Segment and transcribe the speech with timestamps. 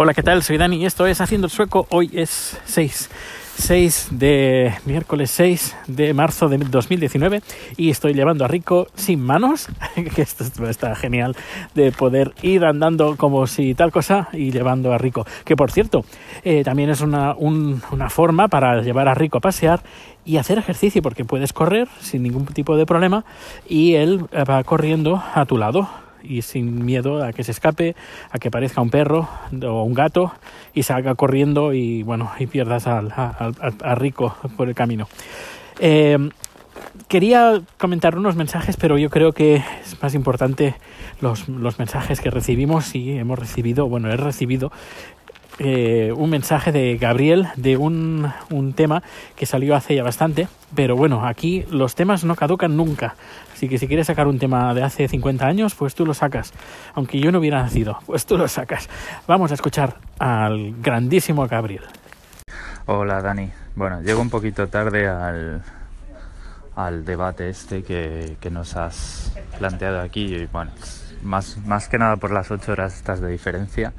[0.00, 0.44] Hola, ¿qué tal?
[0.44, 1.88] Soy Dani y esto es Haciendo el Sueco.
[1.90, 3.10] Hoy es 6,
[3.56, 7.42] 6 de miércoles 6 de marzo de 2019
[7.76, 9.66] y estoy llevando a Rico sin manos,
[10.14, 11.34] que esto está genial
[11.74, 15.26] de poder ir andando como si tal cosa y llevando a Rico.
[15.44, 16.04] Que por cierto,
[16.44, 19.82] eh, también es una, un, una forma para llevar a Rico a pasear
[20.24, 23.24] y hacer ejercicio porque puedes correr sin ningún tipo de problema
[23.68, 25.88] y él va corriendo a tu lado
[26.22, 27.96] y sin miedo a que se escape,
[28.30, 29.28] a que parezca un perro
[29.62, 30.32] o un gato
[30.74, 33.12] y salga corriendo y bueno, y pierdas al,
[33.96, 35.08] Rico por el camino.
[35.80, 36.18] Eh,
[37.08, 40.74] quería comentar unos mensajes, pero yo creo que es más importante
[41.20, 44.72] los, los mensajes que recibimos y hemos recibido, bueno, he recibido
[45.58, 49.02] eh, un mensaje de Gabriel de un, un, tema
[49.34, 53.16] que salió hace ya bastante, pero bueno, aquí los temas no caducan nunca.
[53.52, 56.52] Así que si quieres sacar un tema de hace 50 años, pues tú lo sacas.
[56.94, 58.88] Aunque yo no hubiera nacido, pues tú lo sacas.
[59.26, 61.82] Vamos a escuchar al grandísimo Gabriel.
[62.86, 63.50] Hola Dani.
[63.74, 65.62] Bueno, llego un poquito tarde al,
[66.76, 70.34] al debate este que, que nos has planteado aquí.
[70.34, 70.70] Y bueno,
[71.22, 73.92] más, más que nada por las 8 horas estas de diferencia.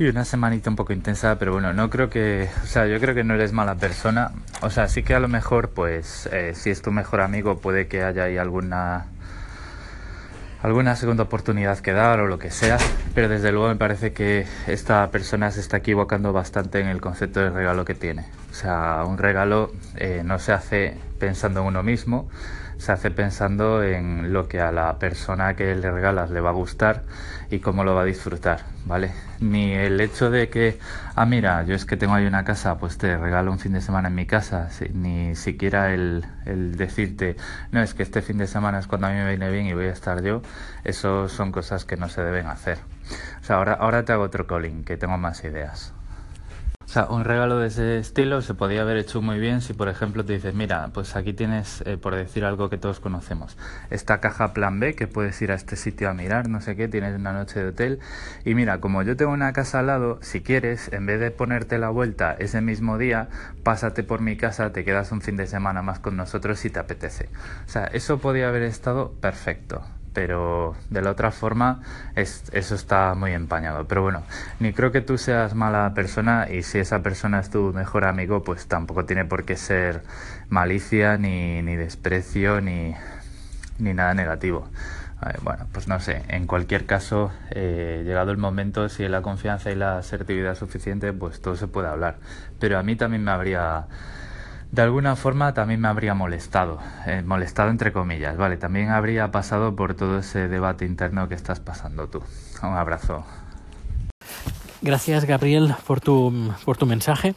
[0.00, 3.14] Y una semanita un poco intensa, pero bueno, no creo que, o sea, yo creo
[3.14, 4.32] que no eres mala persona.
[4.62, 7.86] O sea, sí que a lo mejor, pues, eh, si es tu mejor amigo, puede
[7.86, 9.08] que haya ahí alguna
[10.62, 12.78] alguna segunda oportunidad que dar o lo que sea,
[13.14, 17.40] pero desde luego me parece que esta persona se está equivocando bastante en el concepto
[17.40, 18.24] de regalo que tiene.
[18.50, 22.30] O sea, un regalo eh, no se hace pensando en uno mismo,
[22.80, 26.54] se hace pensando en lo que a la persona que le regalas le va a
[26.54, 27.02] gustar
[27.50, 29.12] y cómo lo va a disfrutar, ¿vale?
[29.40, 30.78] Ni el hecho de que,
[31.14, 33.82] ah, mira, yo es que tengo ahí una casa, pues te regalo un fin de
[33.82, 36.24] semana en mi casa, ni siquiera el,
[36.76, 37.36] decirte,
[37.70, 39.74] no, es que este fin de semana es cuando a mí me viene bien y
[39.74, 40.40] voy a estar yo,
[40.82, 42.78] eso son cosas que no se deben hacer.
[43.42, 45.92] O sea, ahora, ahora te hago otro calling, que tengo más ideas.
[46.90, 49.88] O sea, un regalo de ese estilo se podía haber hecho muy bien si, por
[49.88, 53.56] ejemplo, te dices, mira, pues aquí tienes, eh, por decir algo que todos conocemos,
[53.90, 56.88] esta caja plan B que puedes ir a este sitio a mirar, no sé qué,
[56.88, 58.00] tienes una noche de hotel.
[58.44, 61.78] Y mira, como yo tengo una casa al lado, si quieres, en vez de ponerte
[61.78, 63.28] la vuelta ese mismo día,
[63.62, 66.80] pásate por mi casa, te quedas un fin de semana más con nosotros si te
[66.80, 67.28] apetece.
[67.66, 71.82] O sea, eso podía haber estado perfecto pero de la otra forma
[72.16, 73.86] es, eso está muy empañado.
[73.86, 74.22] Pero bueno,
[74.58, 78.42] ni creo que tú seas mala persona y si esa persona es tu mejor amigo,
[78.42, 80.02] pues tampoco tiene por qué ser
[80.48, 82.94] malicia, ni, ni desprecio, ni,
[83.78, 84.68] ni nada negativo.
[85.42, 89.74] Bueno, pues no sé, en cualquier caso, eh, llegado el momento, si la confianza y
[89.74, 92.16] la asertividad suficiente, pues todo se puede hablar.
[92.58, 93.86] Pero a mí también me habría
[94.72, 99.74] de alguna forma también me habría molestado, eh, molestado entre comillas, vale, también habría pasado
[99.74, 102.22] por todo ese debate interno que estás pasando tú.
[102.62, 103.24] Un abrazo.
[104.82, 107.34] Gracias Gabriel por tu, por tu mensaje.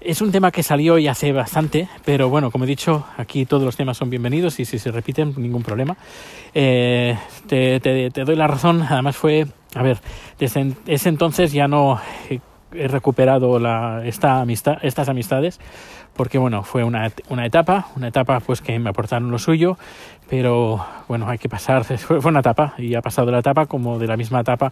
[0.00, 3.62] Es un tema que salió y hace bastante, pero bueno, como he dicho, aquí todos
[3.62, 5.96] los temas son bienvenidos y si se repiten, ningún problema.
[6.54, 7.16] Eh,
[7.46, 9.46] te, doy la razón, además fue,
[9.76, 9.98] a ver,
[10.40, 12.00] desde ese entonces ya no
[12.74, 13.58] he recuperado
[14.02, 15.60] esta amistad, estas amistades
[16.14, 19.76] porque bueno, fue una, una, etapa, una etapa pues que me aportaron lo suyo,
[20.28, 24.06] pero bueno, hay que pasar, fue, una etapa y ha pasado la etapa como de
[24.06, 24.70] la misma etapa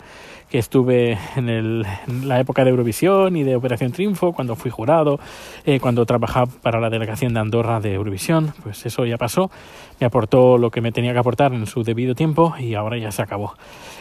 [0.49, 1.87] que estuve en, el,
[2.25, 5.21] la época de Eurovisión y de Operación Triunfo, cuando fui jurado,
[5.65, 9.51] eh, cuando trabajaba para la delegación de Andorra de Eurovisión, pues eso ya pasó,
[10.01, 13.12] me aportó lo que me tenía que aportar en su debido tiempo y ahora ya
[13.12, 13.55] se acabó.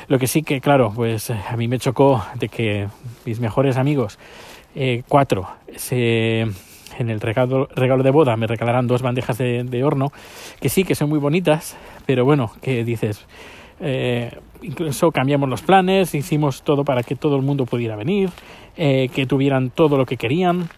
[0.08, 2.88] Lo que sí que, claro, pues a mí me chocó de que
[3.26, 4.18] mis mejores amigos,
[4.76, 6.48] eh, cuatro, se
[6.98, 10.12] en el regalo, regalo de boda me regalarán dos bandejas de, de, horno,
[10.60, 13.26] que sí, que son muy bonitas, pero bueno, que dices,
[13.80, 18.30] eh, incluso cambiamos los planes, hicimos todo para que todo el mundo pudiera venir,
[18.78, 20.70] eh, que tuvieran todo lo que querían.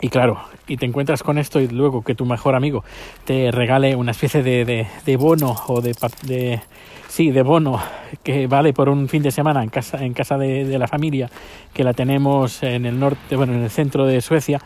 [0.00, 0.38] Y claro,
[0.68, 2.84] y te encuentras con esto y luego que tu mejor amigo
[3.24, 5.94] te regale una especie de, de, bono o de,
[6.24, 6.60] de,
[7.08, 7.80] sí, de bono
[8.22, 11.30] que vale por un fin de semana en casa, en casa de, de la familia,
[11.72, 14.60] que la tenemos en el norte, bueno, en el centro de Suecia,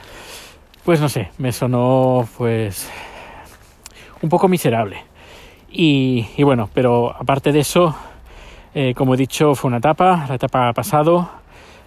[0.85, 2.91] pues no sé, me sonó pues
[4.23, 5.05] un poco miserable.
[5.73, 7.94] Y, bueno, pero aparte de eso,
[8.75, 11.31] eh, como he dicho, fue una etapa, la etapa ha pasado,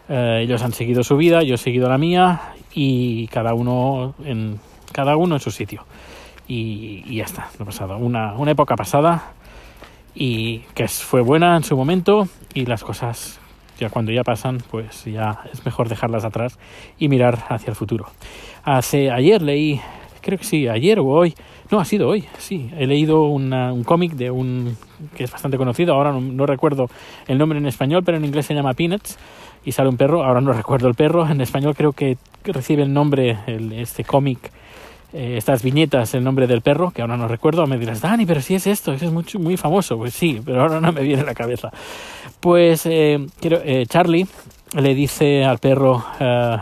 [0.07, 4.59] eh, ellos han seguido su vida, yo he seguido la mía y cada uno en,
[4.91, 5.85] cada uno en su sitio.
[6.47, 7.97] Y, y ya está, ha pasado.
[7.97, 9.33] Una, una época pasada
[10.15, 13.39] y que fue buena en su momento y las cosas
[13.79, 16.59] ya cuando ya pasan, pues ya es mejor dejarlas atrás
[16.97, 18.05] y mirar hacia el futuro.
[18.63, 19.81] Hace ayer leí,
[20.21, 21.35] creo que sí, ayer o hoy,
[21.71, 24.77] no, ha sido hoy, sí, he leído un cómic de un
[25.15, 26.87] que es bastante conocido, ahora no, no, recuerdo
[27.27, 29.17] el nombre en español, pero en inglés se llama Peanuts,
[29.65, 32.93] y sale un perro, ahora no recuerdo el perro, en español creo que recibe el
[32.93, 34.51] nombre, el, este cómic,
[35.13, 38.41] eh, estas viñetas, el nombre del perro, que ahora no recuerdo, me dirás, Dani, pero
[38.41, 41.21] si es esto, eso es muy, muy famoso, pues sí, pero ahora no me viene
[41.21, 41.71] a la cabeza.
[42.39, 44.27] Pues eh, quiero, eh, Charlie
[44.75, 46.57] le dice al perro, eh,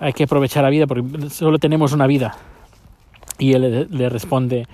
[0.00, 2.36] hay que aprovechar la vida porque solo tenemos una vida.
[3.38, 4.66] Y él le, le responde,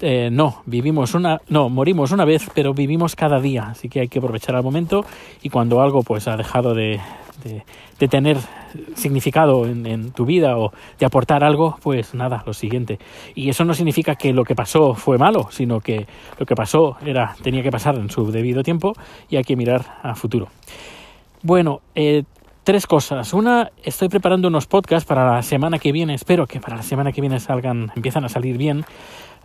[0.00, 4.08] eh, no, vivimos una, no, morimos una vez, pero vivimos cada día, así que hay
[4.08, 5.04] que aprovechar el momento
[5.42, 7.00] y cuando algo pues ha dejado de,
[7.44, 8.38] de, tener
[8.94, 12.98] significado en, en, tu vida o de aportar algo, pues nada, lo siguiente.
[13.34, 16.06] Y eso no significa que lo que pasó fue malo, sino que
[16.38, 18.94] lo que pasó era tenía que pasar en su debido tiempo
[19.28, 20.48] y hay que mirar a futuro.
[21.42, 22.24] Bueno, eh,
[22.64, 23.32] tres cosas.
[23.32, 27.12] Una, estoy preparando unos podcasts para la semana que viene, espero que para la semana
[27.12, 28.84] que viene salgan, empiezan a salir bien,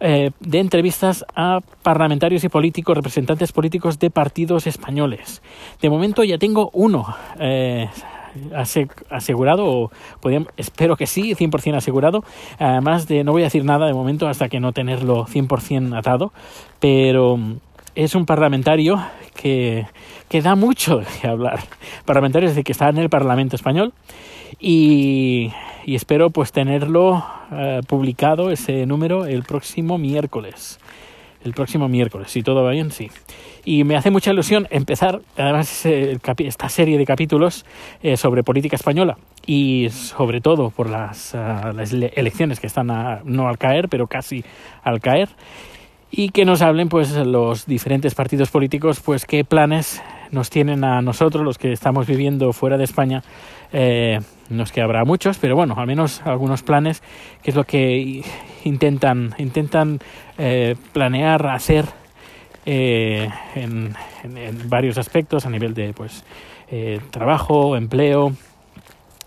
[0.05, 5.41] eh, de entrevistas a parlamentarios y políticos, representantes políticos de partidos españoles.
[5.81, 7.05] De momento ya tengo uno
[7.39, 7.87] eh,
[9.09, 9.91] asegurado, o
[10.57, 12.25] espero que sí, 100% asegurado.
[12.59, 16.33] Además de, no voy a decir nada de momento hasta que no tenerlo 100% atado,
[16.81, 17.39] pero
[17.95, 19.01] es un parlamentario
[19.33, 19.87] que,
[20.27, 21.61] que da mucho de hablar.
[22.03, 23.93] Parlamentario es decir, que está en el Parlamento español
[24.59, 25.51] y,
[25.85, 27.15] espero pues tenerlo
[27.51, 30.79] uh, publicado ese número el próximo miércoles.
[31.43, 33.11] El próximo miércoles, si todo va bien, sí.
[33.65, 37.65] Y me hace mucha ilusión empezar, además, esta serie de capítulos
[38.01, 43.21] eh, sobre política española y sobre todo por las, uh, las elecciones que están a,
[43.25, 44.45] no al caer, pero casi
[44.83, 45.29] al caer
[46.15, 51.01] y que nos hablen pues los diferentes partidos políticos pues qué planes nos tienen a
[51.01, 53.23] nosotros los que estamos viviendo fuera de España
[53.71, 54.19] eh,
[54.53, 57.01] no es que habrá muchos pero bueno al menos algunos planes
[57.41, 58.23] que es lo que
[58.63, 59.99] intentan intentan
[60.37, 61.85] eh, planear hacer
[62.65, 66.23] eh, en, en, varios aspectos a nivel de pues
[66.69, 68.31] eh, trabajo empleo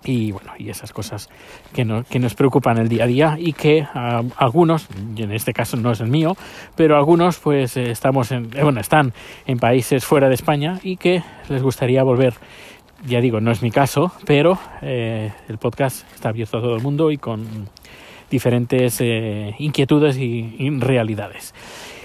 [0.06, 1.28] y bueno y esas cosas
[1.74, 5.32] que, no, que nos preocupan el día a día y que uh, algunos y en
[5.32, 6.36] este caso no es el mío
[6.76, 9.12] pero algunos pues eh, estamos en bueno están
[9.46, 12.34] en países fuera de España y que les gustaría volver
[13.04, 16.82] ya digo no es mi caso pero eh, el podcast está abierto a todo el
[16.82, 17.68] mundo y con
[18.30, 21.54] diferentes eh, inquietudes y, realidades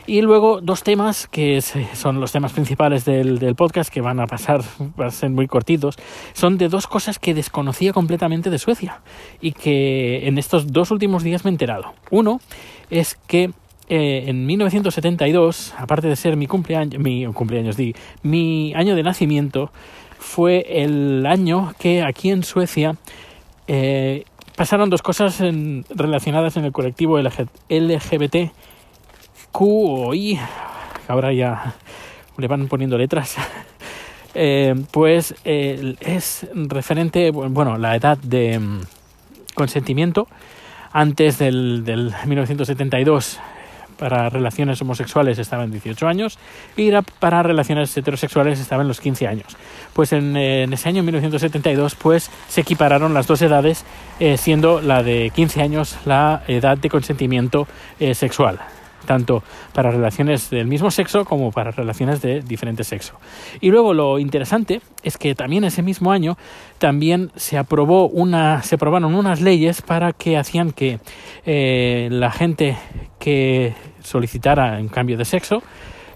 [0.08, 4.26] y luego dos temas que son los temas principales del, del, podcast que van a
[4.26, 4.62] pasar,
[4.98, 5.96] van a ser muy cortitos,
[6.34, 9.02] son de dos cosas que desconocía completamente de Suecia
[9.42, 11.94] y que en estos dos últimos días me he enterado.
[12.10, 12.42] Uno
[12.90, 13.52] es que
[13.94, 17.76] eh, en 1972, aparte de ser mi cumpleaños, mi cumpleaños,
[18.24, 19.70] mi año de nacimiento,
[20.18, 22.96] fue el año que aquí en Suecia
[23.68, 24.24] eh,
[24.56, 25.44] pasaron dos cosas
[25.90, 28.36] relacionadas en el colectivo LGBT
[29.52, 30.40] Q o I,
[31.10, 31.76] ahora ya
[32.38, 33.36] le van poniendo letras,
[34.36, 38.80] eh, pues es referente, bueno, la edad de um,
[39.54, 40.30] consentimiento
[40.94, 43.38] antes del, del 1972
[44.02, 46.40] para relaciones homosexuales estaba en 18 años
[46.76, 46.90] y
[47.20, 49.56] para relaciones heterosexuales estaba en los 15 años.
[49.94, 53.86] Pues en, en ese año 1972 pues se equipararon las dos edades
[54.20, 57.68] eh, siendo la de 15 años la edad de consentimiento
[58.00, 58.60] eh, sexual
[59.06, 59.44] tanto
[59.74, 63.16] para relaciones del mismo sexo como para relaciones de diferente sexo.
[63.60, 66.38] Y luego lo interesante es que también ese mismo año
[66.78, 71.00] también se aprobó una, se aprobaron unas leyes para que hacían que
[71.46, 72.78] eh, la gente
[73.20, 73.74] que
[74.04, 75.62] solicitara en cambio de sexo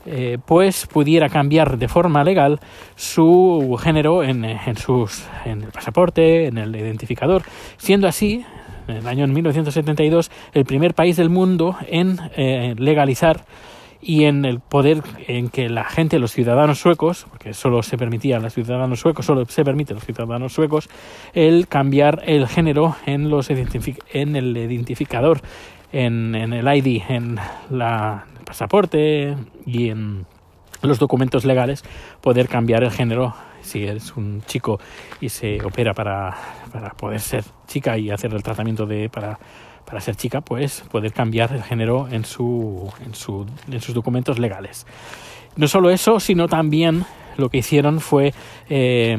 [0.07, 2.59] eh, pues pudiera cambiar de forma legal
[2.95, 7.41] su género en, en, sus, en el pasaporte, en el identificador,
[7.77, 8.45] siendo así
[8.87, 13.45] en el año 1972 el primer país del mundo en eh, legalizar
[13.99, 18.37] y en el poder en que la gente, los ciudadanos suecos, porque solo se permitía
[18.37, 20.87] a los ciudadanos suecos, solo se permite a los ciudadanos suecos,
[21.33, 25.41] el cambiar el género en, los en el identificador,
[25.95, 27.37] en, en el ID, en
[27.69, 29.35] la, el pasaporte
[29.65, 30.25] y en
[30.81, 31.83] los documentos legales,
[32.19, 34.77] poder cambiar el género si eres un chico
[35.21, 36.35] y se opera para,
[36.71, 39.39] para poder ser chica y hacer el tratamiento de para,
[39.85, 44.37] para ser chica, pues poder cambiar el género en, su, en, su, en sus documentos
[44.37, 44.85] legales.
[45.55, 47.05] No solo eso, sino también
[47.37, 48.33] lo que hicieron fue
[48.69, 49.17] eh,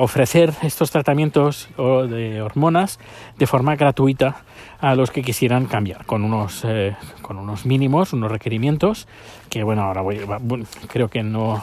[0.00, 2.98] ofrecer estos tratamientos de hormonas
[3.38, 4.36] de forma gratuita
[4.80, 9.08] a los que quisieran cambiar con unos eh, con unos mínimos unos requerimientos
[9.48, 10.20] que bueno ahora voy
[10.88, 11.62] creo que no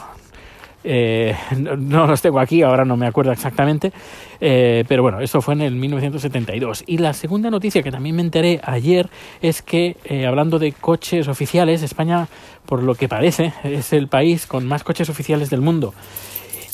[0.84, 3.92] eh, no, los tengo aquí, ahora no me acuerdo exactamente,
[4.40, 6.84] eh, pero bueno, eso fue en el 1972.
[6.86, 9.08] Y la segunda noticia que también me enteré ayer
[9.40, 12.28] es que, eh, hablando de coches oficiales, España,
[12.66, 15.94] por lo que parece, es el país con más coches oficiales del mundo.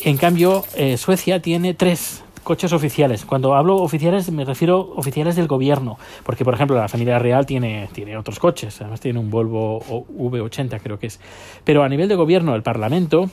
[0.04, 3.24] En cambio, eh, Suecia tiene tres coches oficiales.
[3.24, 7.90] Cuando hablo oficiales me refiero oficiales del gobierno, porque por ejemplo la familia real tiene,
[7.92, 11.20] tiene otros coches, además tiene un Volvo V80 creo que es.
[11.64, 13.28] Pero a nivel de gobierno, el Parlamento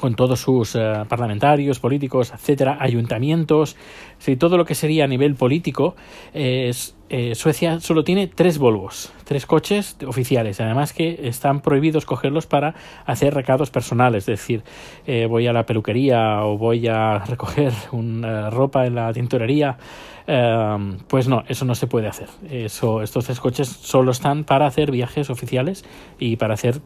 [0.00, 3.76] con todos sus eh, parlamentarios, políticos, etcétera, ayuntamientos,
[4.18, 5.94] sí, todo lo que sería a nivel político,
[6.32, 6.72] eh,
[7.34, 13.34] Suecia solo tiene tres Volvos, tres coches oficiales, además que están prohibidos cogerlos para hacer
[13.34, 14.62] recados personales, es decir,
[15.06, 19.76] eh, voy a la peluquería o voy a recoger una ropa en la tintorería,
[21.08, 22.28] pues no, eso no se puede hacer.
[22.48, 25.84] Eso, estos tres coches solo están para hacer viajes oficiales
[26.20, 26.80] y para hacer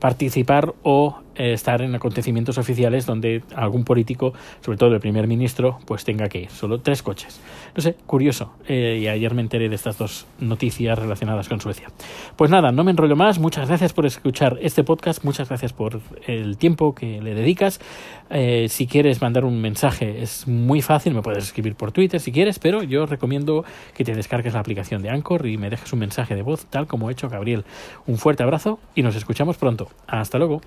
[0.00, 6.04] participar o estar en acontecimientos oficiales donde algún político, sobre todo el primer ministro, pues
[6.04, 6.50] tenga que ir.
[6.50, 7.40] Solo tres coches.
[7.74, 8.52] No sé, curioso.
[8.66, 11.88] Eh, y ayer me enteré de estas dos noticias relacionadas con Suecia.
[12.36, 13.38] Pues nada, no me enrollo más.
[13.38, 15.24] Muchas gracias por escuchar este podcast.
[15.24, 17.80] Muchas gracias por el tiempo que le dedicas.
[18.30, 21.14] Eh, si quieres mandar un mensaje es muy fácil.
[21.14, 23.64] Me puedes escribir por Twitter si quieres, pero yo recomiendo
[23.94, 26.86] que te descargues la aplicación de Anchor y me dejes un mensaje de voz, tal
[26.86, 27.64] como ha hecho Gabriel.
[28.06, 29.88] Un fuerte abrazo y nos escuchamos pronto.
[30.06, 30.60] Hasta luego.